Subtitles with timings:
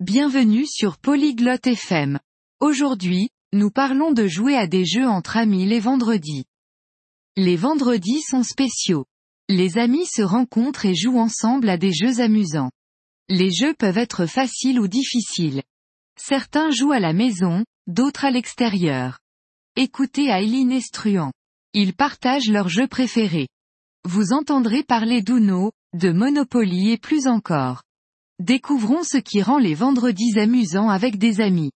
[0.00, 2.20] Bienvenue sur Polyglotte FM.
[2.60, 6.44] Aujourd'hui, nous parlons de jouer à des jeux entre amis les vendredis.
[7.34, 9.06] Les vendredis sont spéciaux.
[9.48, 12.70] Les amis se rencontrent et jouent ensemble à des jeux amusants.
[13.30, 15.62] Les jeux peuvent être faciles ou difficiles.
[16.20, 19.20] Certains jouent à la maison, d'autres à l'extérieur.
[19.76, 21.32] Écoutez Aileen Estruan.
[21.72, 23.48] Ils partagent leurs jeux préférés.
[24.04, 27.85] Vous entendrez parler d'Uno, de Monopoly et plus encore.
[28.38, 31.72] Découvrons ce qui rend les vendredis amusants avec des amis.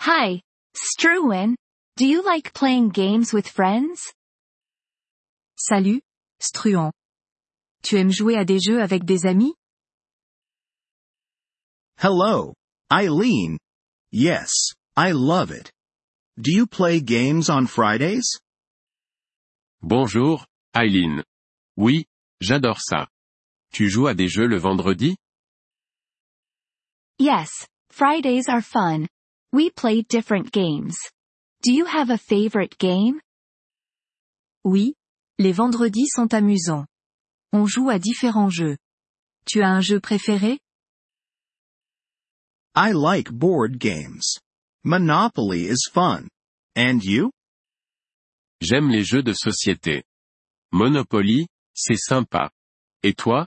[0.00, 0.42] Hi,
[0.74, 1.54] Struan.
[1.96, 4.12] Do you like playing games with friends?
[5.56, 6.02] Salut,
[6.40, 6.90] Struan.
[7.82, 9.54] Tu aimes jouer à des jeux avec des amis?
[11.98, 12.52] Hello,
[12.90, 13.58] Eileen.
[14.10, 15.70] Yes, I love it.
[16.36, 18.40] Do you play games on Fridays?
[19.80, 21.22] Bonjour, Eileen.
[21.76, 22.04] Oui,
[22.40, 23.06] j'adore ça.
[23.76, 25.18] Tu joues à des jeux le vendredi?
[27.18, 27.50] Yes,
[27.90, 29.06] Fridays are fun.
[29.52, 30.96] We play different games.
[31.62, 33.20] Do you have a favorite game?
[34.64, 34.94] Oui,
[35.38, 36.86] les vendredis sont amusants.
[37.52, 38.78] On joue à différents jeux.
[39.44, 40.58] Tu as un jeu préféré?
[42.74, 44.38] I like board games.
[44.84, 46.28] Monopoly is fun.
[46.74, 47.30] And you?
[48.62, 50.02] J'aime les jeux de société.
[50.72, 52.48] Monopoly, c'est sympa.
[53.02, 53.46] Et toi?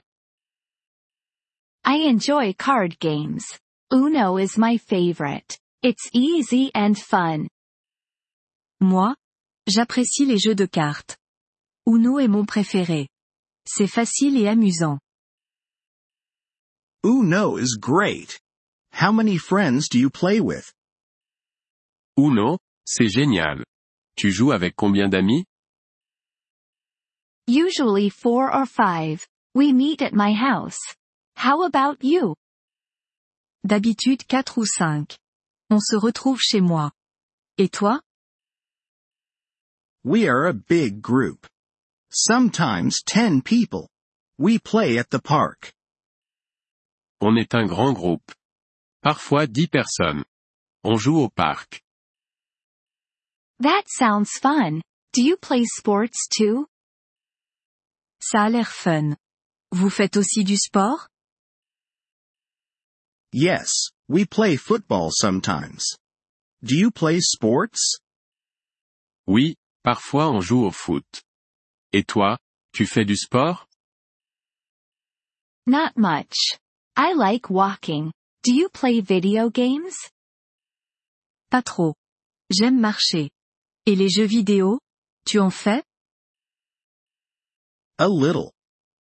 [1.84, 3.44] I enjoy card games.
[3.92, 5.58] Uno is my favorite.
[5.82, 7.48] It's easy and fun.
[8.80, 9.14] Moi,
[9.68, 11.16] j'apprécie les jeux de cartes.
[11.86, 13.08] Uno est mon préféré.
[13.66, 14.98] C'est facile et amusant.
[17.02, 18.38] Uno is great.
[18.92, 20.70] How many friends do you play with?
[22.18, 23.64] Uno, c'est génial.
[24.16, 25.44] Tu joues avec combien d'amis?
[27.46, 29.26] Usually four or five.
[29.54, 30.78] We meet at my house.
[31.42, 32.36] How about you?
[33.64, 35.16] D'habitude quatre ou cinq.
[35.70, 36.90] On se retrouve chez moi.
[37.56, 38.02] Et toi?
[40.04, 41.46] We are a big group.
[42.10, 43.88] Sometimes ten people.
[44.36, 45.72] We play at the park.
[47.22, 48.32] On est un grand groupe.
[49.02, 50.24] Parfois dix personnes.
[50.84, 51.80] On joue au parc.
[53.60, 54.82] That sounds fun.
[55.14, 56.66] Do you play sports too?
[58.20, 59.16] Ça a l'air fun.
[59.72, 61.09] Vous faites aussi du sport?
[63.32, 63.70] Yes,
[64.08, 65.84] we play football sometimes.
[66.64, 67.98] Do you play sports?
[69.26, 69.54] Oui,
[69.84, 71.04] parfois on joue au foot.
[71.92, 72.38] Et toi,
[72.74, 73.66] tu fais du sport?
[75.66, 76.58] Not much.
[76.96, 78.10] I like walking.
[78.42, 79.94] Do you play video games?
[81.50, 81.94] Pas trop.
[82.50, 83.30] J'aime marcher.
[83.86, 84.80] Et les jeux vidéo?
[85.24, 85.84] Tu en fais?
[87.98, 88.52] A little.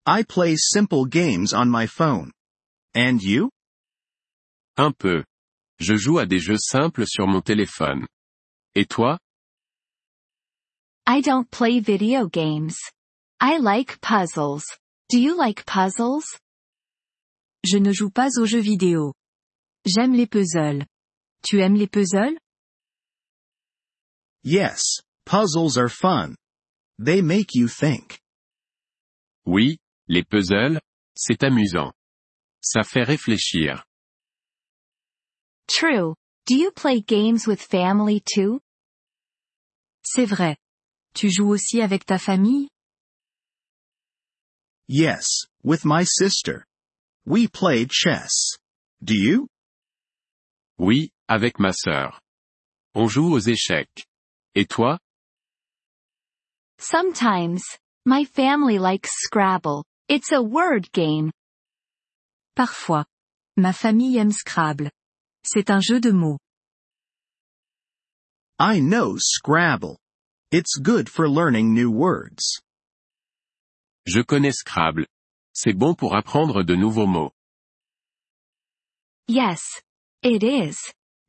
[0.06, 2.31] I play simple games on my phone.
[2.94, 3.50] And you?
[4.79, 5.25] Un peu.
[5.79, 8.07] Je joue à des jeux simples sur mon téléphone.
[8.75, 9.19] Et toi?
[11.06, 12.78] I don't play video games.
[13.41, 14.63] I like puzzles.
[15.12, 16.40] Do you like puzzles?
[17.66, 19.13] Je ne joue pas aux jeux vidéo.
[19.85, 20.85] J'aime les puzzles.
[21.44, 22.40] Tu aimes les puzzles?
[24.46, 26.35] Yes, puzzles are fun.
[26.97, 28.22] They make you think.
[29.46, 30.79] Oui, les puzzles,
[31.17, 31.91] c'est amusant.
[32.61, 33.84] Ça fait réfléchir.
[35.69, 36.16] True.
[36.47, 38.59] Do you play games with family too?
[40.03, 40.57] C'est vrai.
[41.13, 42.69] Tu joues aussi avec ta famille?
[44.88, 46.66] Yes, with my sister.
[47.25, 48.58] We play chess.
[49.03, 49.47] Do you?
[50.79, 52.19] Oui, avec ma sœur.
[52.96, 54.08] On joue aux échecs.
[54.56, 54.97] Et toi?
[56.79, 57.62] Sometimes.
[58.06, 59.84] My family likes Scrabble.
[60.08, 61.31] It's a word game.
[62.56, 63.06] Parfois.
[63.56, 64.90] Ma famille aime Scrabble.
[65.52, 66.38] C'est un jeu de mots.
[68.60, 69.98] I know Scrabble.
[70.52, 72.62] It's good for learning new words.
[74.06, 75.08] Je connais Scrabble.
[75.56, 77.32] C'est bon pour apprendre de nouveaux mots.
[79.28, 79.62] Yes.
[80.22, 80.78] It is.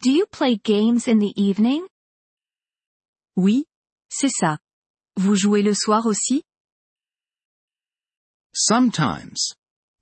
[0.03, 1.87] Do you play games in the evening?
[3.39, 3.65] Oui,
[4.11, 4.59] c'est ça.
[5.17, 6.43] Vous jouez le soir aussi?
[8.55, 9.55] Sometimes.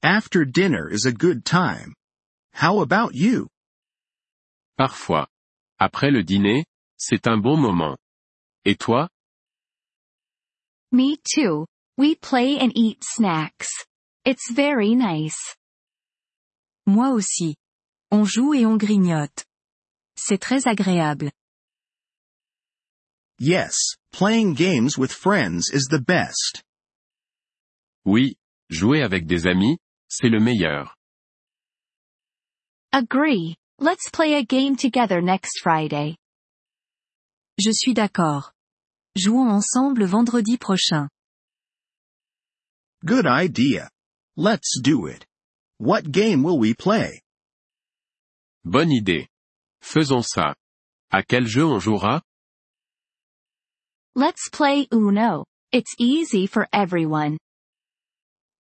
[0.03, 1.95] After dinner is a good time.
[2.55, 3.47] How about you?
[4.79, 5.27] Parfois.
[5.81, 6.65] Après le dîner,
[6.97, 7.99] c'est un bon moment.
[8.65, 9.09] Et toi?
[10.93, 11.67] Me too.
[11.99, 13.87] We play and eat snacks.
[14.25, 15.57] It's very nice.
[16.87, 17.57] Moi aussi.
[18.13, 19.45] On joue et on grignote.
[20.17, 21.33] C'est très agréable.
[23.41, 26.63] Yes, playing games with friends is the best.
[28.05, 28.37] Oui,
[28.71, 29.79] jouer avec des amis,
[30.09, 30.97] c'est le meilleur.
[32.93, 33.57] Agree.
[33.81, 36.17] Let's play a game together next Friday.
[37.61, 38.51] Je suis d'accord.
[39.17, 41.09] Jouons ensemble vendredi prochain.
[43.05, 43.89] Good idea.
[44.37, 45.25] Let's do it.
[45.79, 47.23] What game will we play?
[48.65, 49.29] Bonne idée.
[49.81, 50.57] Faisons ça.
[51.13, 52.21] À quel jeu on jouera?
[54.17, 55.45] Let's play Uno.
[55.71, 57.39] It's easy for everyone.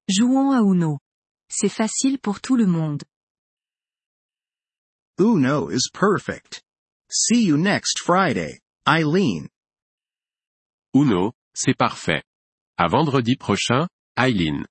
[0.09, 0.99] Jouons à Uno.
[1.51, 3.03] C'est facile pour tout le monde.
[5.21, 6.63] Uno is perfect.
[7.11, 9.49] See you next Friday, Eileen.
[10.95, 12.23] Uno, c'est parfait.
[12.79, 14.65] À vendredi prochain, Eileen.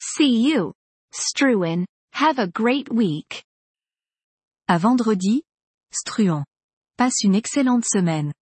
[0.00, 0.72] See you.
[1.12, 1.86] Struan.
[2.14, 3.44] Have a great week.
[4.68, 5.42] À vendredi,
[5.92, 6.44] Struan.
[6.96, 8.32] Passe une excellente semaine.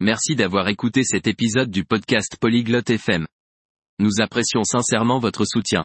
[0.00, 3.28] Merci d'avoir écouté cet épisode du podcast Polyglotte FM.
[4.00, 5.84] Nous apprécions sincèrement votre soutien.